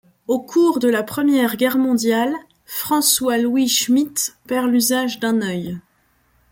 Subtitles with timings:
[0.27, 2.33] Au cours de la Première Guerre mondiale,
[2.65, 5.77] François-Louis Schmied perd l'usage d'un œil.